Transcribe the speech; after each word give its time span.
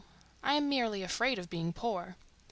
I 0.41 0.55
am 0.55 0.67
merely 0.67 1.03
afraid 1.03 1.37
of 1.37 1.47
being 1.51 1.73
poor. 1.73 2.15